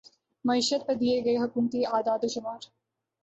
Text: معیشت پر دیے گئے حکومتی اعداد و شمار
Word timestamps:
معیشت 0.45 0.81
پر 0.87 0.93
دیے 0.93 1.17
گئے 1.25 1.37
حکومتی 1.37 1.85
اعداد 1.85 2.21
و 2.23 2.27
شمار 2.27 2.59